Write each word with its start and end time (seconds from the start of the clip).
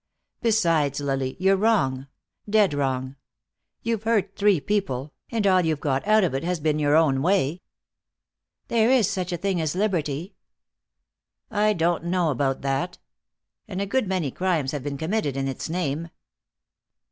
"Besides, 0.41 0.99
Lily, 0.99 1.35
you're 1.39 1.55
wrong. 1.55 2.07
Dead 2.49 2.73
wrong. 2.73 3.17
You've 3.83 4.01
hurt 4.01 4.35
three 4.35 4.59
people, 4.59 5.13
and 5.29 5.45
all 5.45 5.61
you've 5.63 5.79
got 5.79 6.07
out 6.07 6.23
of 6.23 6.33
it 6.33 6.43
has 6.43 6.59
been 6.59 6.79
your 6.79 6.95
own 6.95 7.21
way." 7.21 7.61
"There 8.67 8.89
is 8.89 9.07
such 9.07 9.31
a 9.31 9.37
thing 9.37 9.61
as 9.61 9.75
liberty." 9.75 10.33
"I 11.51 11.73
don't 11.73 12.05
know 12.05 12.31
about 12.31 12.61
that. 12.63 12.97
And 13.67 13.79
a 13.79 13.85
good 13.85 14.07
many 14.07 14.31
crimes 14.31 14.71
have 14.71 14.81
been 14.81 14.97
committed 14.97 15.37
in 15.37 15.47
its 15.47 15.69
name." 15.69 16.09